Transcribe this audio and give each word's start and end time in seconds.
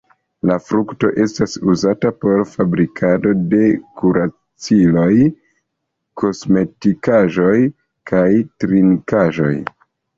La 0.49 0.53
frukto 0.67 1.09
estas 1.25 1.53
uzata 1.73 2.11
por 2.25 2.41
fabrikado 2.55 3.35
de 3.53 3.61
kuraciloj, 4.01 5.15
kosmetikaĵoj, 6.25 7.57
kaj 8.15 8.29
trinkaĵoj. 8.63 9.57